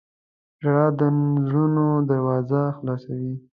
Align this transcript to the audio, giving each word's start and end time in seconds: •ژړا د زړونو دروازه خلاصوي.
•ژړا 0.61 0.85
د 0.99 1.01
زړونو 1.45 1.85
دروازه 2.09 2.61
خلاصوي. 2.77 3.33